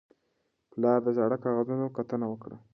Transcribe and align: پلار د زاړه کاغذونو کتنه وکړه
پلار 0.71 0.99
د 1.05 1.07
زاړه 1.17 1.37
کاغذونو 1.45 1.85
کتنه 1.97 2.25
وکړه 2.29 2.57